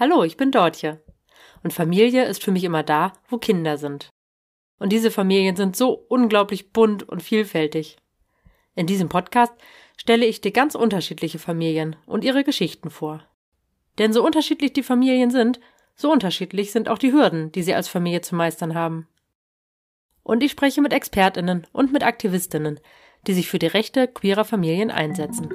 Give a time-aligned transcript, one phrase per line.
[0.00, 0.98] Hallo, ich bin Dortje.
[1.62, 4.08] Und Familie ist für mich immer da, wo Kinder sind.
[4.78, 7.98] Und diese Familien sind so unglaublich bunt und vielfältig.
[8.74, 9.52] In diesem Podcast
[9.98, 13.22] stelle ich dir ganz unterschiedliche Familien und ihre Geschichten vor.
[13.98, 15.60] Denn so unterschiedlich die Familien sind,
[15.96, 19.06] so unterschiedlich sind auch die Hürden, die sie als Familie zu meistern haben.
[20.22, 22.80] Und ich spreche mit Expertinnen und mit Aktivistinnen,
[23.26, 25.50] die sich für die Rechte queerer Familien einsetzen.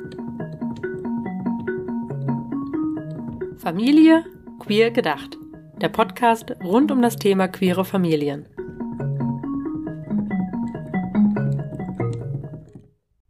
[3.57, 4.23] Familie
[4.59, 5.37] queer gedacht.
[5.81, 8.47] Der Podcast rund um das Thema queere Familien.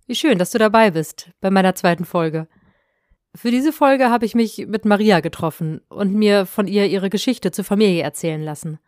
[0.08, 2.48] Wie schön, dass du dabei bist bei meiner zweiten Folge.
[3.34, 7.52] Für diese Folge habe ich mich mit Maria getroffen und mir von ihr ihre Geschichte
[7.52, 8.80] zur Familie erzählen lassen.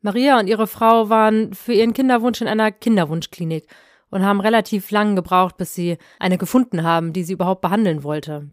[0.00, 3.68] Maria und ihre Frau waren für ihren Kinderwunsch in einer Kinderwunschklinik
[4.10, 8.50] und haben relativ lang gebraucht, bis sie eine gefunden haben, die sie überhaupt behandeln wollte.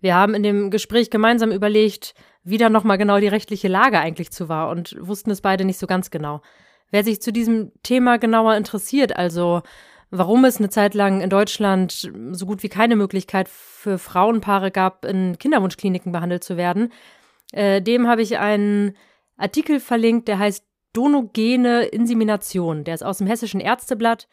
[0.00, 4.30] Wir haben in dem Gespräch gemeinsam überlegt, wie da nochmal genau die rechtliche Lage eigentlich
[4.30, 6.40] zu war und wussten es beide nicht so ganz genau.
[6.90, 9.62] Wer sich zu diesem Thema genauer interessiert, also
[10.10, 15.04] warum es eine Zeit lang in Deutschland so gut wie keine Möglichkeit für Frauenpaare gab,
[15.04, 16.92] in Kinderwunschkliniken behandelt zu werden,
[17.52, 18.96] äh, dem habe ich einen
[19.36, 22.82] Artikel verlinkt, der heißt Donogene Insemination.
[22.82, 24.26] Der ist aus dem Hessischen Ärzteblatt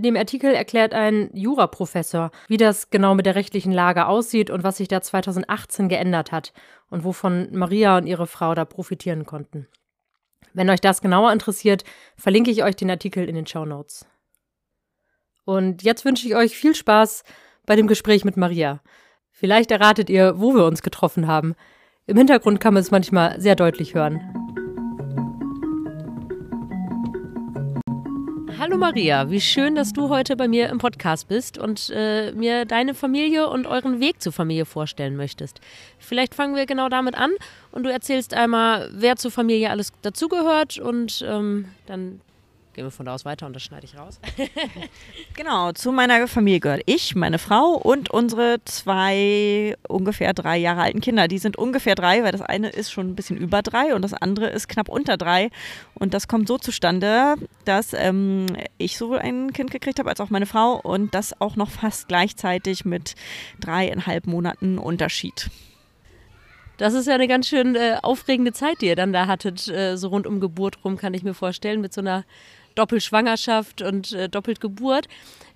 [0.00, 4.64] in dem Artikel erklärt ein Juraprofessor, wie das genau mit der rechtlichen Lage aussieht und
[4.64, 6.54] was sich da 2018 geändert hat
[6.88, 9.68] und wovon Maria und ihre Frau da profitieren konnten.
[10.54, 11.84] Wenn euch das genauer interessiert,
[12.16, 14.06] verlinke ich euch den Artikel in den Show Notes.
[15.44, 17.22] Und jetzt wünsche ich euch viel Spaß
[17.66, 18.80] bei dem Gespräch mit Maria.
[19.30, 21.54] Vielleicht erratet ihr, wo wir uns getroffen haben.
[22.06, 24.39] Im Hintergrund kann man es manchmal sehr deutlich hören.
[28.60, 32.66] Hallo Maria, wie schön, dass du heute bei mir im Podcast bist und äh, mir
[32.66, 35.62] deine Familie und euren Weg zur Familie vorstellen möchtest.
[35.98, 37.30] Vielleicht fangen wir genau damit an
[37.72, 42.20] und du erzählst einmal, wer zur Familie alles dazugehört und ähm, dann
[42.72, 44.20] Gehen wir von da aus weiter und das schneide ich raus.
[45.34, 51.00] genau, zu meiner Familie gehört ich, meine Frau und unsere zwei ungefähr drei Jahre alten
[51.00, 51.26] Kinder.
[51.26, 54.14] Die sind ungefähr drei, weil das eine ist schon ein bisschen über drei und das
[54.14, 55.50] andere ist knapp unter drei.
[55.94, 57.34] Und das kommt so zustande,
[57.64, 58.46] dass ähm,
[58.78, 62.06] ich sowohl ein Kind gekriegt habe als auch meine Frau und das auch noch fast
[62.06, 63.16] gleichzeitig mit
[63.58, 65.50] dreieinhalb Monaten Unterschied.
[66.80, 69.96] Das ist ja eine ganz schön äh, aufregende Zeit, die ihr dann da hattet, äh,
[69.96, 72.24] so rund um Geburt rum, kann ich mir vorstellen, mit so einer
[72.74, 75.06] Doppelschwangerschaft und äh, Doppeltgeburt.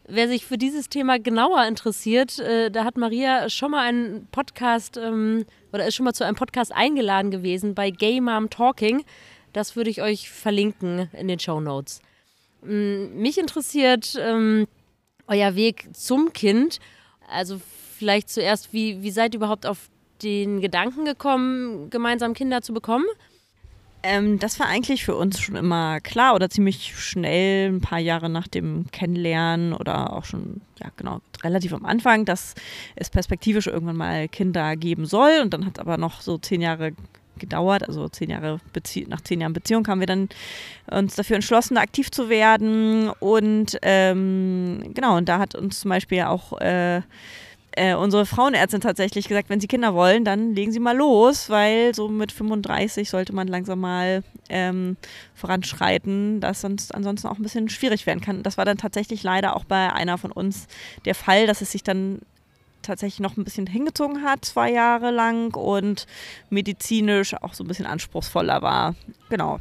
[0.06, 4.98] Wer sich für dieses Thema genauer interessiert, äh, da hat Maria schon mal einen Podcast
[4.98, 9.04] ähm, oder ist schon mal zu einem Podcast eingeladen gewesen bei Gay Mom Talking.
[9.54, 12.02] Das würde ich euch verlinken in den Show Notes.
[12.62, 14.66] Ähm, mich interessiert ähm,
[15.26, 16.80] euer Weg zum Kind.
[17.28, 17.60] Also
[17.98, 19.88] vielleicht zuerst, wie, wie seid ihr überhaupt auf
[20.22, 23.06] den Gedanken gekommen, gemeinsam Kinder zu bekommen?
[24.06, 28.28] Ähm, das war eigentlich für uns schon immer klar oder ziemlich schnell, ein paar Jahre
[28.28, 32.54] nach dem Kennenlernen oder auch schon, ja genau, relativ am Anfang, dass
[32.96, 35.40] es perspektivisch irgendwann mal Kinder geben soll.
[35.40, 36.92] Und dann hat aber noch so zehn Jahre
[37.38, 40.28] gedauert, also zehn Jahre Bezie nach zehn Jahren Beziehung haben wir dann
[40.90, 43.08] uns dafür entschlossen, aktiv zu werden.
[43.08, 47.00] Und ähm, genau, und da hat uns zum Beispiel auch äh,
[47.76, 51.94] äh, unsere Frauenärztin tatsächlich gesagt, wenn sie Kinder wollen, dann legen sie mal los, weil
[51.94, 54.96] so mit 35 sollte man langsam mal ähm,
[55.34, 58.42] voranschreiten, das sonst ansonsten auch ein bisschen schwierig werden kann.
[58.42, 60.66] Das war dann tatsächlich leider auch bei einer von uns
[61.04, 62.20] der Fall, dass es sich dann
[62.82, 66.06] tatsächlich noch ein bisschen hingezogen hat, zwei Jahre lang und
[66.50, 68.94] medizinisch auch so ein bisschen anspruchsvoller war.
[69.30, 69.58] Genau.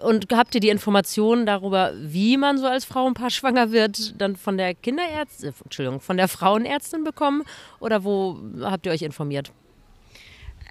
[0.00, 4.56] Und habt ihr die Informationen darüber, wie man so als Frauenpaar schwanger wird, dann von
[4.56, 7.42] der Kinderärztin, Entschuldigung, von der Frauenärztin bekommen?
[7.80, 9.50] Oder wo habt ihr euch informiert?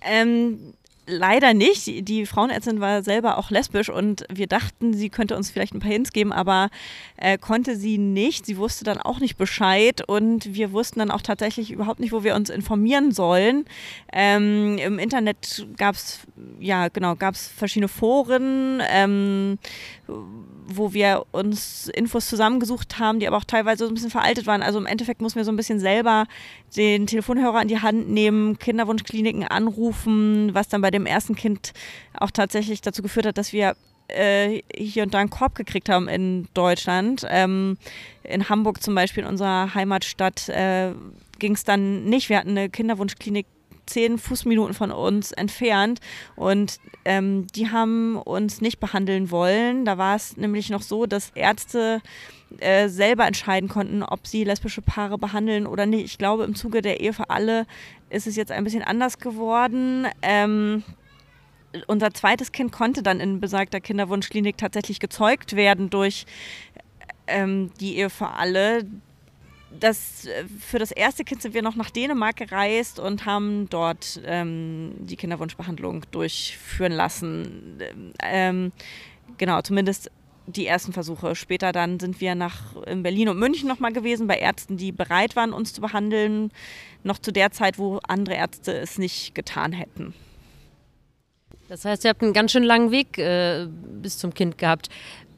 [0.02, 0.74] Ähm,
[1.08, 2.08] leider nicht.
[2.08, 5.92] Die Frauenärztin war selber auch lesbisch und wir dachten, sie könnte uns vielleicht ein paar
[5.92, 6.70] Hints geben, aber
[7.16, 8.46] äh, konnte sie nicht.
[8.46, 12.24] Sie wusste dann auch nicht Bescheid und wir wussten dann auch tatsächlich überhaupt nicht, wo
[12.24, 13.66] wir uns informieren sollen.
[14.12, 16.20] Ähm, Im Internet gab es,
[16.60, 19.58] ja genau, gab es verschiedene Foren, ähm,
[20.68, 24.62] wo wir uns Infos zusammengesucht haben, die aber auch teilweise so ein bisschen veraltet waren.
[24.62, 26.26] Also im Endeffekt mussten wir so ein bisschen selber
[26.76, 31.74] den Telefonhörer in die Hand nehmen, Kinderwunschkliniken anrufen, was dann bei dem ersten Kind
[32.14, 33.76] auch tatsächlich dazu geführt hat, dass wir
[34.10, 37.26] äh, hier und da einen Korb gekriegt haben in Deutschland.
[37.30, 37.78] Ähm,
[38.24, 40.92] in Hamburg zum Beispiel, in unserer Heimatstadt, äh,
[41.40, 42.30] ging es dann nicht.
[42.30, 43.46] Wir hatten eine Kinderwunschklinik
[43.88, 46.00] zehn Fußminuten von uns entfernt.
[46.36, 49.86] Und ähm, die haben uns nicht behandeln wollen.
[49.86, 52.02] Da war es nämlich noch so, dass Ärzte
[52.60, 56.06] äh, selber entscheiden konnten, ob sie lesbische Paare behandeln oder nicht.
[56.06, 57.66] Ich glaube, im Zuge der Ehe für alle
[58.10, 60.08] ist es jetzt ein bisschen anders geworden.
[60.22, 60.84] Ähm,
[61.88, 66.26] unser zweites Kind konnte dann in besagter Kinderwunschklinik tatsächlich gezeugt werden durch
[67.28, 68.86] ähm, die Ehe für alle.
[69.80, 74.22] Das, äh, für das erste Kind sind wir noch nach Dänemark gereist und haben dort
[74.26, 77.80] ähm, die Kinderwunschbehandlung durchführen lassen.
[78.24, 78.72] Ähm,
[79.38, 80.12] genau, zumindest
[80.48, 81.36] die ersten Versuche.
[81.36, 85.36] Später dann sind wir nach in Berlin und München nochmal gewesen bei Ärzten, die bereit
[85.36, 86.52] waren, uns zu behandeln.
[87.04, 90.14] Noch zu der Zeit, wo andere Ärzte es nicht getan hätten.
[91.68, 94.90] Das heißt, ihr habt einen ganz schön langen Weg äh, bis zum Kind gehabt.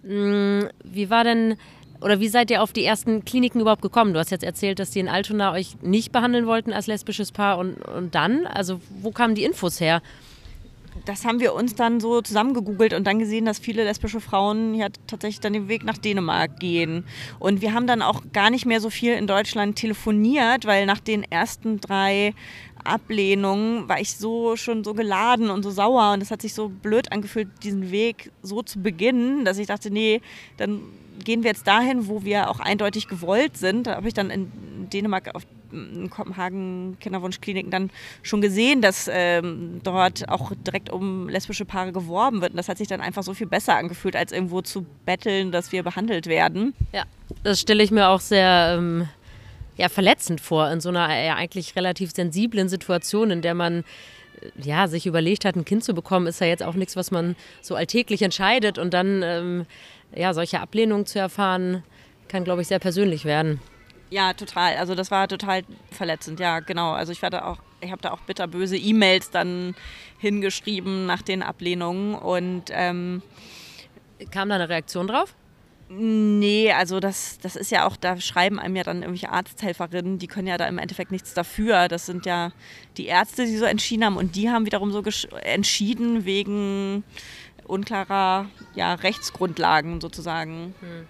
[0.04, 1.58] Hm, wie war denn
[2.02, 4.14] oder wie seid ihr auf die ersten Kliniken überhaupt gekommen?
[4.14, 7.58] Du hast jetzt erzählt, dass die in Altona euch nicht behandeln wollten als lesbisches Paar
[7.58, 8.46] und, und dann?
[8.48, 10.02] Also wo kamen die Infos her?
[11.06, 14.88] das haben wir uns dann so zusammengegoogelt und dann gesehen, dass viele lesbische Frauen ja
[15.08, 17.04] tatsächlich dann den Weg nach Dänemark gehen.
[17.40, 21.00] Und wir haben dann auch gar nicht mehr so viel in Deutschland telefoniert, weil nach
[21.00, 22.34] den ersten drei
[22.84, 26.70] Ablehnungen war ich so schon so geladen und so sauer und es hat sich so
[26.70, 30.22] blöd angefühlt, diesen Weg so zu beginnen, dass ich dachte, nee,
[30.58, 30.82] dann
[31.20, 33.88] gehen wir jetzt dahin, wo wir auch eindeutig gewollt sind.
[33.88, 34.52] Da habe ich dann in
[34.90, 37.90] Dänemark auf in Kopenhagen Kinderwunschkliniken dann
[38.24, 42.52] schon gesehen, dass ähm, dort auch direkt um lesbische Paare geworben wird.
[42.52, 45.72] Und das hat sich dann einfach so viel besser angefühlt, als irgendwo zu betteln, dass
[45.72, 46.74] wir behandelt werden.
[46.94, 47.04] Ja,
[47.44, 49.08] das stelle ich mir auch sehr ähm,
[49.78, 53.84] ja, verletzend vor, in so einer ja, eigentlich relativ sensiblen Situation, in der man
[54.42, 57.12] äh, ja, sich überlegt hat, ein Kind zu bekommen, ist ja jetzt auch nichts, was
[57.12, 58.78] man so alltäglich entscheidet.
[58.78, 59.66] Und dann ähm,
[60.16, 61.84] ja, solche Ablehnungen zu erfahren,
[62.28, 63.60] kann, glaube ich, sehr persönlich werden.
[64.10, 64.76] Ja, total.
[64.78, 66.40] Also das war total verletzend.
[66.40, 66.92] Ja, genau.
[66.92, 69.76] Also ich war da auch, ich habe da auch bitterböse E-Mails dann
[70.18, 73.22] hingeschrieben nach den Ablehnungen und ähm,
[74.32, 75.36] kam da eine Reaktion drauf?
[75.92, 80.28] Nee, also das, das ist ja auch, da schreiben einem ja dann irgendwelche Arzthelferinnen, die
[80.28, 81.88] können ja da im Endeffekt nichts dafür.
[81.88, 82.52] Das sind ja
[82.98, 85.02] die Ärzte, die so entschieden haben und die haben wiederum so
[85.42, 87.04] entschieden wegen
[87.70, 90.74] unklarer ja, Rechtsgrundlagen sozusagen.
[90.80, 91.08] Hm.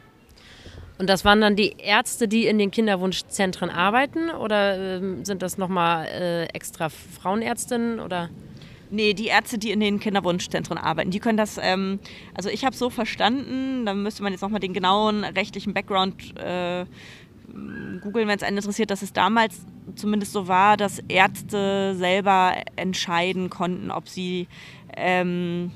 [0.99, 5.57] Und das waren dann die Ärzte, die in den Kinderwunschzentren arbeiten oder äh, sind das
[5.57, 8.29] nochmal äh, extra Frauenärztinnen oder?
[8.91, 11.99] Nee, die Ärzte, die in den Kinderwunschzentren arbeiten, die können das, ähm,
[12.33, 16.85] also ich habe so verstanden, da müsste man jetzt nochmal den genauen rechtlichen Background äh,
[18.01, 19.61] googeln, wenn es einen interessiert, dass es damals
[19.95, 24.47] zumindest so war, dass Ärzte selber entscheiden konnten, ob sie,
[24.95, 25.71] ähm,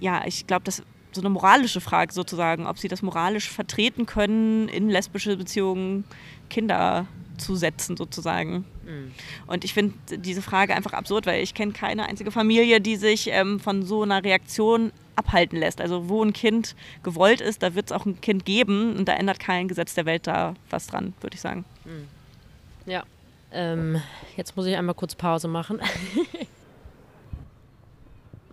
[0.00, 4.68] ja, ich glaube, das so eine moralische Frage sozusagen, ob sie das moralisch vertreten können,
[4.68, 6.04] in lesbische Beziehungen
[6.50, 7.06] Kinder
[7.38, 8.64] zu setzen sozusagen.
[8.84, 9.12] Mhm.
[9.46, 13.28] Und ich finde diese Frage einfach absurd, weil ich kenne keine einzige Familie, die sich
[13.28, 15.80] ähm, von so einer Reaktion abhalten lässt.
[15.80, 19.14] Also wo ein Kind gewollt ist, da wird es auch ein Kind geben und da
[19.14, 21.64] ändert kein Gesetz der Welt da was dran, würde ich sagen.
[21.84, 22.90] Mhm.
[22.90, 23.04] Ja.
[23.50, 24.02] Ähm,
[24.36, 25.80] jetzt muss ich einmal kurz Pause machen.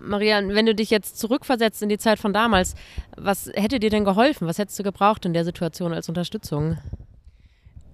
[0.06, 2.75] Maria, wenn du dich jetzt zurückversetzt in die Zeit von damals,
[3.18, 4.48] was hätte dir denn geholfen?
[4.48, 6.78] Was hättest du gebraucht in der Situation als Unterstützung?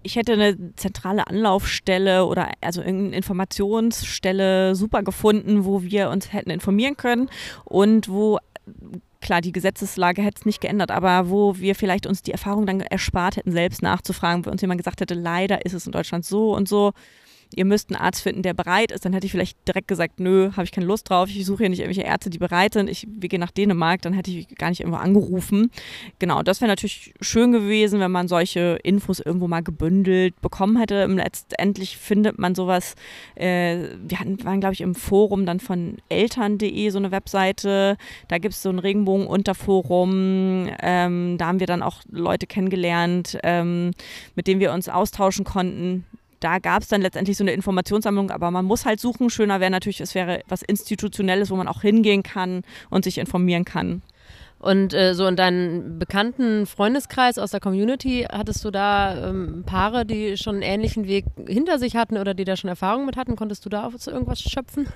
[0.04, 6.50] ich hätte eine zentrale Anlaufstelle oder also eine Informationsstelle super gefunden, wo wir uns hätten
[6.50, 7.30] informieren können
[7.66, 8.40] und wo
[9.22, 12.82] klar, die Gesetzeslage hätte es nicht geändert, aber wo wir vielleicht uns die Erfahrung dann
[12.82, 16.56] erspart hätten, selbst nachzufragen, wo uns jemand gesagt hätte, leider ist es in Deutschland so
[16.56, 16.94] und so
[17.56, 20.52] ihr müsst einen Arzt finden, der bereit ist, dann hätte ich vielleicht direkt gesagt, nö,
[20.52, 23.08] habe ich keine Lust drauf, ich suche hier nicht irgendwelche Ärzte, die bereit sind, ich,
[23.10, 25.72] wir gehen nach Dänemark, dann hätte ich gar nicht irgendwo angerufen.
[26.20, 31.06] Genau, das wäre natürlich schön gewesen, wenn man solche Infos irgendwo mal gebündelt bekommen hätte.
[31.06, 32.96] Letztendlich findet man sowas,
[33.36, 38.38] äh, wir hatten, waren glaube ich im Forum dann von eltern.de so eine Webseite, da
[38.38, 43.92] gibt es so ein Regenbogen-Unterforum, ähm, da haben wir dann auch Leute kennengelernt, ähm,
[44.36, 46.06] mit denen wir uns austauschen konnten
[46.42, 49.30] da gab es dann letztendlich so eine Informationssammlung, aber man muss halt suchen.
[49.30, 53.64] Schöner wäre natürlich, es wäre was Institutionelles, wo man auch hingehen kann und sich informieren
[53.64, 54.02] kann.
[54.60, 60.06] Und äh, so in deinem bekannten Freundeskreis aus der Community, hattest du da ähm, Paare,
[60.06, 63.36] die schon einen ähnlichen Weg hinter sich hatten oder die da schon Erfahrungen mit hatten?
[63.36, 64.88] Konntest du da auf irgendwas schöpfen?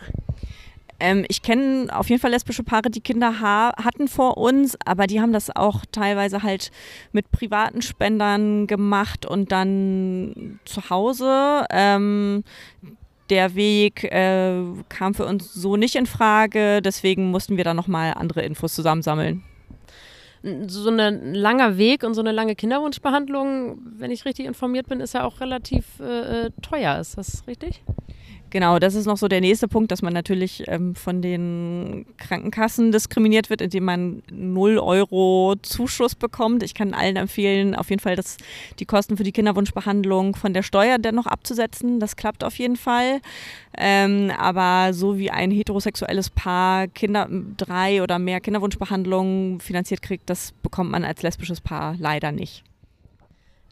[1.00, 5.22] Ähm, ich kenne auf jeden Fall lesbische Paare, die Kinder hatten vor uns, aber die
[5.22, 6.72] haben das auch teilweise halt
[7.12, 11.66] mit privaten Spendern gemacht und dann zu Hause.
[11.70, 12.44] Ähm,
[13.30, 18.14] der Weg äh, kam für uns so nicht in Frage, deswegen mussten wir dann nochmal
[18.14, 19.44] andere Infos zusammensammeln
[20.68, 25.14] so ein langer Weg und so eine lange Kinderwunschbehandlung, wenn ich richtig informiert bin, ist
[25.14, 27.00] ja auch relativ äh, äh teuer.
[27.00, 27.82] Ist das richtig?
[28.56, 32.94] Genau, das ist noch so der nächste Punkt, dass man natürlich ähm, von den Krankenkassen
[32.94, 36.64] diskriminiert wird, indem man 0 Euro Zuschuss bekommt.
[36.64, 38.38] Ich kann allen empfehlen, auf jeden Fall das,
[38.80, 42.00] die Kosten für die Kinderwunschbehandlung von der Steuer dennoch abzusetzen.
[42.00, 43.20] Das klappt auf jeden Fall.
[43.78, 50.54] Ähm, aber so wie ein heterosexuelles Paar Kinder, drei oder mehr Kinderwunschbehandlungen finanziert kriegt, das
[50.64, 52.64] bekommt man als lesbisches Paar leider nicht.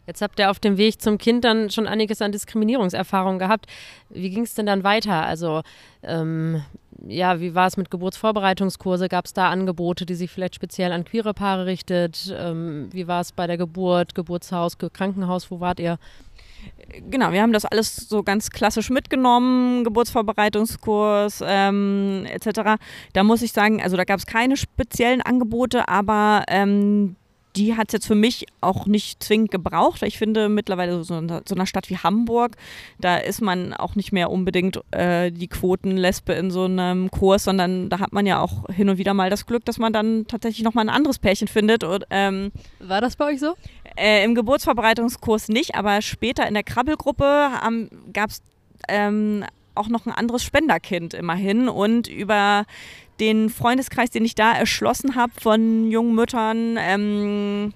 [0.06, 3.66] Jetzt habt ihr auf dem Weg zum Kind dann schon einiges an Diskriminierungserfahrung gehabt.
[4.10, 5.24] Wie ging es denn dann weiter?
[5.24, 5.62] Also,
[6.02, 6.62] ähm,
[7.06, 9.08] ja, wie war es mit Geburtsvorbereitungskurse?
[9.08, 12.34] Gab es da Angebote, die sich vielleicht speziell an queere Paare richtet?
[12.36, 15.50] Ähm, wie war es bei der Geburt, Geburtshaus, Krankenhaus?
[15.50, 15.98] Wo wart ihr?
[17.10, 22.80] Genau, wir haben das alles so ganz klassisch mitgenommen, Geburtsvorbereitungskurs ähm, etc.
[23.12, 27.16] Da muss ich sagen, also da gab es keine speziellen Angebote, aber ähm,
[27.56, 30.02] die hat es jetzt für mich auch nicht zwingend gebraucht.
[30.02, 32.56] Ich finde mittlerweile so, in so einer Stadt wie Hamburg,
[32.98, 37.90] da ist man auch nicht mehr unbedingt äh, die Quotenlesbe in so einem Kurs, sondern
[37.90, 40.64] da hat man ja auch hin und wieder mal das Glück, dass man dann tatsächlich
[40.64, 41.84] nochmal ein anderes Pärchen findet.
[41.84, 43.54] Und, ähm, War das bei euch so?
[43.96, 47.50] Äh, Im Geburtsvorbereitungskurs nicht, aber später in der Krabbelgruppe
[48.12, 48.42] gab es
[48.88, 51.68] ähm, auch noch ein anderes Spenderkind immerhin.
[51.68, 52.64] Und über
[53.20, 57.72] den Freundeskreis, den ich da erschlossen habe von jungen Müttern, ähm,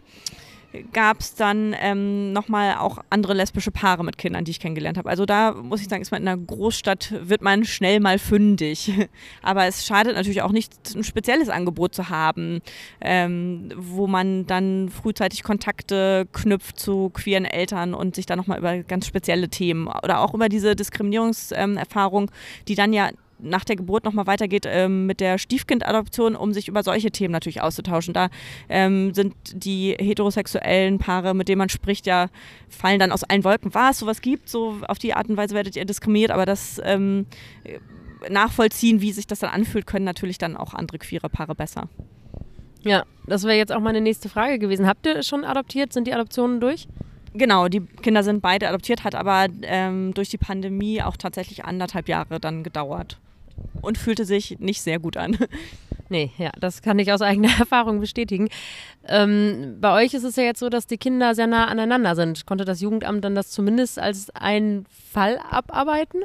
[0.92, 5.08] gab es dann ähm, nochmal auch andere lesbische Paare mit Kindern, die ich kennengelernt habe.
[5.08, 8.92] Also da muss ich sagen, ist man in einer Großstadt, wird man schnell mal fündig.
[9.42, 12.60] Aber es schadet natürlich auch nicht, ein spezielles Angebot zu haben,
[13.00, 18.82] ähm, wo man dann frühzeitig Kontakte knüpft zu queeren Eltern und sich dann nochmal über
[18.82, 22.30] ganz spezielle Themen oder auch über diese Diskriminierungserfahrung,
[22.68, 26.82] die dann ja nach der Geburt nochmal weitergeht ähm, mit der Stiefkindadoption, um sich über
[26.82, 28.14] solche Themen natürlich auszutauschen.
[28.14, 28.28] Da
[28.68, 32.28] ähm, sind die heterosexuellen Paare, mit denen man spricht, ja,
[32.68, 33.74] fallen dann aus allen Wolken.
[33.74, 37.26] Was, sowas gibt, so auf die Art und Weise werdet ihr diskriminiert, aber das ähm,
[38.28, 41.88] nachvollziehen, wie sich das dann anfühlt, können natürlich dann auch andere queere Paare besser.
[42.82, 44.86] Ja, das wäre jetzt auch meine nächste Frage gewesen.
[44.86, 45.92] Habt ihr schon adoptiert?
[45.92, 46.88] Sind die Adoptionen durch?
[47.34, 52.08] Genau, die Kinder sind beide adoptiert, hat aber ähm, durch die Pandemie auch tatsächlich anderthalb
[52.08, 53.18] Jahre dann gedauert
[53.82, 55.36] und fühlte sich nicht sehr gut an.
[56.10, 58.48] Nee, ja, das kann ich aus eigener Erfahrung bestätigen.
[59.06, 62.46] Ähm, bei euch ist es ja jetzt so, dass die Kinder sehr nah aneinander sind.
[62.46, 66.22] Konnte das Jugendamt dann das zumindest als einen Fall abarbeiten?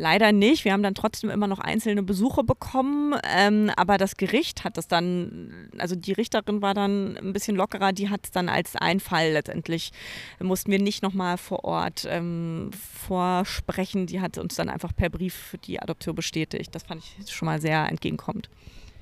[0.00, 0.64] Leider nicht.
[0.64, 3.16] Wir haben dann trotzdem immer noch einzelne Besuche bekommen.
[3.28, 7.92] Ähm, aber das Gericht hat das dann, also die Richterin war dann ein bisschen lockerer,
[7.92, 9.90] die hat es dann als Einfall letztendlich,
[10.38, 12.70] mussten wir nicht nochmal vor Ort ähm,
[13.08, 14.06] vorsprechen.
[14.06, 16.72] Die hat uns dann einfach per Brief die Adoption bestätigt.
[16.76, 18.48] Das fand ich schon mal sehr entgegenkommend.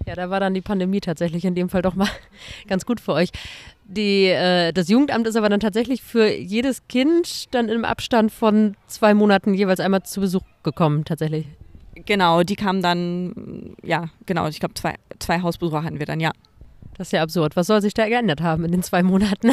[0.06, 2.08] Ja, da war dann die Pandemie tatsächlich in dem Fall doch mal
[2.68, 3.32] ganz gut für euch.
[3.88, 8.76] Die, äh, das Jugendamt ist aber dann tatsächlich für jedes Kind dann im Abstand von
[8.88, 11.46] zwei Monaten jeweils einmal zu Besuch gekommen, tatsächlich.
[12.04, 16.32] Genau, die kamen dann, ja, genau, ich glaube, zwei, zwei Hausbesucher hatten wir dann, ja.
[16.96, 17.54] Das ist ja absurd.
[17.54, 19.52] Was soll sich da geändert haben in den zwei Monaten?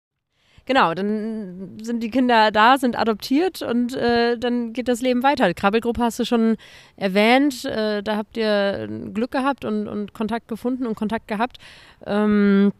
[0.66, 5.48] genau, dann sind die Kinder da, sind adoptiert und äh, dann geht das Leben weiter.
[5.48, 6.56] Die Krabbelgruppe hast du schon
[6.96, 7.64] erwähnt.
[7.64, 11.56] Äh, da habt ihr Glück gehabt und, und Kontakt gefunden und Kontakt gehabt.
[12.04, 12.72] Ähm,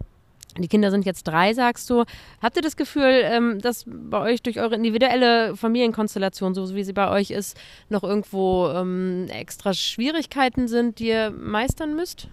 [0.58, 2.04] die Kinder sind jetzt drei, sagst du.
[2.42, 6.92] Habt ihr das Gefühl, ähm, dass bei euch durch eure individuelle Familienkonstellation, so wie sie
[6.92, 7.56] bei euch ist,
[7.88, 12.28] noch irgendwo ähm, extra Schwierigkeiten sind, die ihr meistern müsst?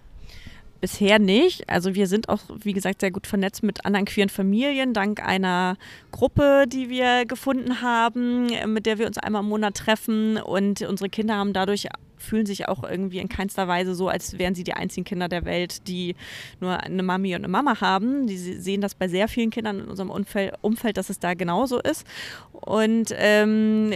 [0.81, 1.69] Bisher nicht.
[1.69, 5.77] Also wir sind auch, wie gesagt, sehr gut vernetzt mit anderen queeren Familien, dank einer
[6.11, 10.37] Gruppe, die wir gefunden haben, mit der wir uns einmal im Monat treffen.
[10.37, 14.53] Und unsere Kinder haben dadurch fühlen sich auch irgendwie in keinster Weise so, als wären
[14.53, 16.15] sie die einzigen Kinder der Welt, die
[16.59, 18.27] nur eine Mami und eine Mama haben.
[18.27, 22.05] Die sehen das bei sehr vielen Kindern in unserem Umfeld, dass es da genauso ist.
[22.51, 23.93] Und ähm,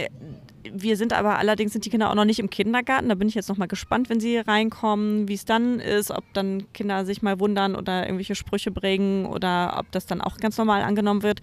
[0.72, 3.08] wir sind aber allerdings sind die Kinder auch noch nicht im Kindergarten.
[3.08, 6.24] Da bin ich jetzt noch mal gespannt, wenn sie reinkommen, wie es dann ist, ob
[6.32, 10.56] dann Kinder sich mal wundern oder irgendwelche Sprüche bringen oder ob das dann auch ganz
[10.56, 11.40] normal angenommen wird.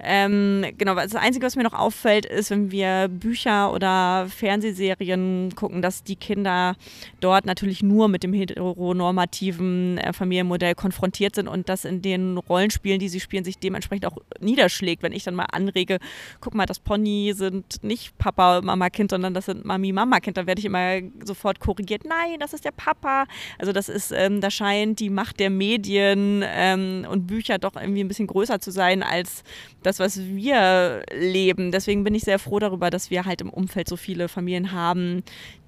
[0.00, 5.82] Ähm, genau, das Einzige, was mir noch auffällt, ist, wenn wir Bücher oder Fernsehserien gucken,
[5.82, 6.76] dass die Kinder
[7.20, 12.98] dort natürlich nur mit dem heteronormativen äh, Familienmodell konfrontiert sind und das in den Rollenspielen,
[12.98, 15.02] die sie spielen, sich dementsprechend auch niederschlägt.
[15.02, 15.98] Wenn ich dann mal anrege,
[16.40, 20.36] guck mal, das Pony sind nicht Papa Mama-Kind, sondern das sind Mami-Mama-Kind.
[20.36, 22.04] Da werde ich immer sofort korrigiert.
[22.04, 23.26] Nein, das ist der Papa.
[23.58, 28.02] Also das ist, ähm, da scheint die Macht der Medien ähm, und Bücher doch irgendwie
[28.02, 29.44] ein bisschen größer zu sein als
[29.82, 31.72] das, was wir leben.
[31.72, 35.22] Deswegen bin ich sehr froh darüber, dass wir halt im Umfeld so viele Familien haben,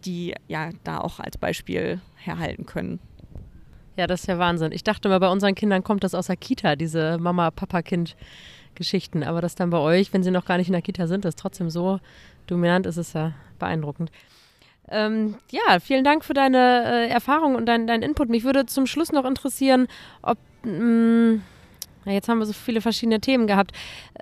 [0.05, 3.01] die ja da auch als Beispiel herhalten können.
[3.97, 4.73] Ja, das ist ja Wahnsinn.
[4.73, 8.17] Ich dachte mal, bei unseren Kindern kommt das aus der Kita, diese Mama-Papa-Kind.
[8.75, 9.23] Geschichten.
[9.23, 11.37] Aber das dann bei euch, wenn sie noch gar nicht in der Kita sind, das
[11.37, 12.01] trotzdem so
[12.47, 14.11] Dominant ist es ja beeindruckend.
[14.91, 18.29] Ähm, ja, vielen Dank für deine äh, Erfahrung und deinen dein Input.
[18.29, 19.89] Mich würde zum Schluss noch interessieren,
[20.23, 21.43] ob, mh, mm,
[22.07, 23.73] jetzt haben wir so viele verschiedene Themen gehabt,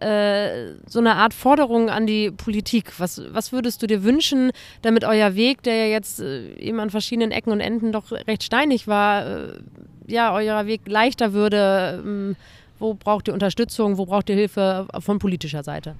[0.01, 2.93] äh, so eine Art Forderung an die Politik.
[2.99, 4.53] Was, was würdest du dir wünschen,
[4.83, 8.45] damit euer Weg, der ja jetzt äh, eben an verschiedenen Ecken und Enden doch recht
[8.45, 9.59] steinig war, äh,
[10.07, 12.01] ja, euer Weg leichter würde?
[12.05, 12.37] Ähm,
[12.79, 13.99] wo braucht ihr Unterstützung?
[13.99, 15.95] Wo braucht ihr Hilfe von politischer Seite?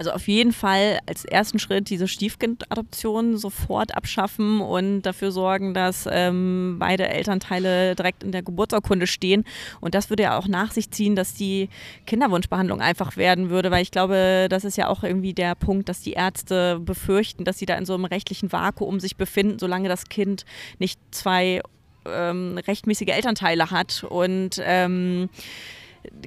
[0.00, 6.08] Also auf jeden Fall als ersten Schritt diese Stiefkindadoption sofort abschaffen und dafür sorgen, dass
[6.10, 9.44] ähm, beide Elternteile direkt in der Geburtsurkunde stehen.
[9.82, 11.68] Und das würde ja auch nach sich ziehen, dass die
[12.06, 16.00] Kinderwunschbehandlung einfach werden würde, weil ich glaube, das ist ja auch irgendwie der Punkt, dass
[16.00, 20.08] die Ärzte befürchten, dass sie da in so einem rechtlichen Vakuum sich befinden, solange das
[20.08, 20.46] Kind
[20.78, 21.60] nicht zwei
[22.06, 24.02] ähm, rechtmäßige Elternteile hat.
[24.08, 25.28] Und ähm,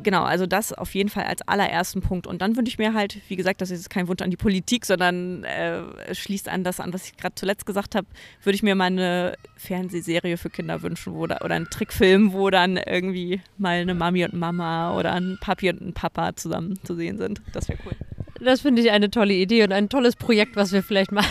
[0.04, 2.28] genau, also das auf jeden Fall als allerersten Punkt.
[2.28, 4.86] Und dann wünsche ich mir halt, wie gesagt, das ist kein Wunsch an die Politik,
[4.86, 8.08] sondern äh, schließt an das an, was ich gerade zuletzt gesagt habe,
[8.44, 12.50] würde ich mir mal eine Fernsehserie für Kinder wünschen wo da, oder einen Trickfilm, wo
[12.50, 16.96] dann irgendwie mal eine Mami und Mama oder ein Papi und ein Papa zusammen zu
[16.96, 17.42] sehen sind.
[17.54, 17.94] Das wäre cool.
[18.40, 21.24] Das finde ich eine tolle Idee und ein tolles Projekt, was wir vielleicht mal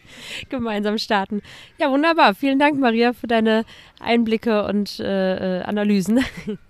[0.50, 1.42] gemeinsam starten.
[1.78, 2.34] Ja, wunderbar.
[2.34, 3.64] Vielen Dank, Maria, für deine
[3.98, 6.20] Einblicke und äh, äh Analysen.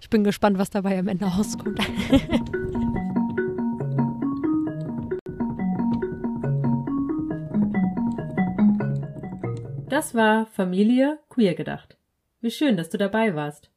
[0.00, 1.78] Ich bin gespannt, was dabei am Ende rauskommt.
[9.88, 11.96] Das war Familie Queer gedacht.
[12.40, 13.70] Wie schön, dass du dabei warst.